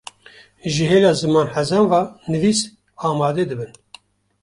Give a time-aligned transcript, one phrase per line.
[0.73, 2.01] ji hêla zimanhezan ve
[2.31, 2.59] nivîs
[3.07, 3.71] amade dibin